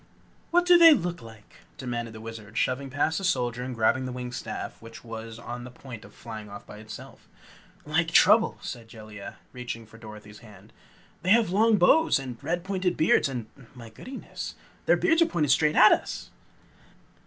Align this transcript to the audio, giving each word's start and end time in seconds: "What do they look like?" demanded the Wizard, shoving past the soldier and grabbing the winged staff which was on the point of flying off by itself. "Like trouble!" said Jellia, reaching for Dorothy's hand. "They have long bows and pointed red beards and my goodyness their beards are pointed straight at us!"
"What 0.49 0.65
do 0.65 0.79
they 0.79 0.95
look 0.95 1.21
like?" 1.21 1.57
demanded 1.77 2.11
the 2.15 2.21
Wizard, 2.21 2.57
shoving 2.57 2.89
past 2.89 3.19
the 3.19 3.23
soldier 3.23 3.61
and 3.61 3.75
grabbing 3.75 4.05
the 4.05 4.11
winged 4.11 4.33
staff 4.33 4.81
which 4.81 5.03
was 5.03 5.37
on 5.37 5.63
the 5.63 5.69
point 5.69 6.03
of 6.03 6.11
flying 6.11 6.49
off 6.49 6.65
by 6.65 6.79
itself. 6.79 7.27
"Like 7.85 8.07
trouble!" 8.09 8.57
said 8.63 8.87
Jellia, 8.87 9.35
reaching 9.53 9.85
for 9.85 9.99
Dorothy's 9.99 10.39
hand. 10.39 10.73
"They 11.21 11.29
have 11.29 11.51
long 11.51 11.77
bows 11.77 12.17
and 12.17 12.39
pointed 12.39 12.83
red 12.93 12.97
beards 12.97 13.29
and 13.29 13.45
my 13.75 13.91
goodyness 13.91 14.55
their 14.87 14.97
beards 14.97 15.21
are 15.21 15.27
pointed 15.27 15.51
straight 15.51 15.75
at 15.75 15.91
us!" 15.91 16.31